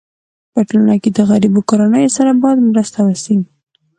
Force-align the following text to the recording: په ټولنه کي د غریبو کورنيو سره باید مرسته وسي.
په 0.53 0.59
ټولنه 0.67 0.95
کي 1.03 1.09
د 1.13 1.19
غریبو 1.29 1.65
کورنيو 1.69 2.15
سره 2.17 2.31
باید 2.41 2.67
مرسته 2.69 2.99
وسي. 3.07 3.37